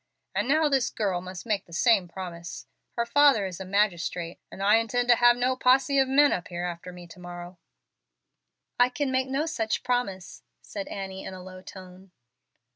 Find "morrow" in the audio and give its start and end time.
7.19-7.59